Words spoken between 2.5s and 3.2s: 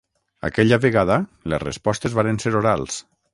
orals.